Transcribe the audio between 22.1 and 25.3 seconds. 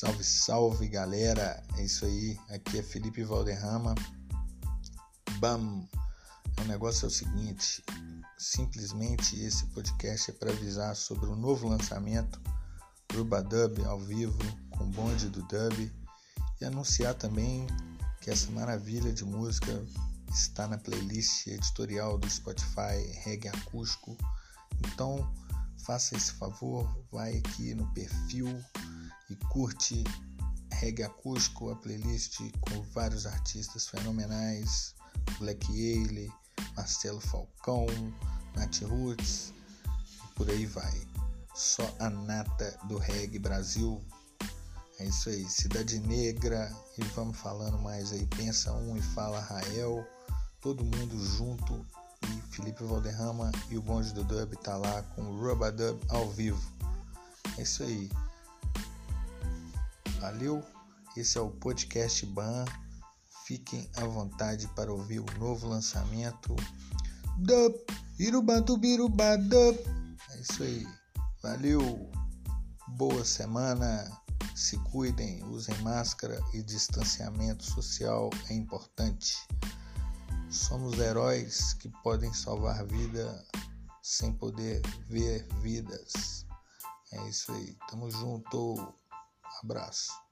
do Spotify Reggae Acústico. Então,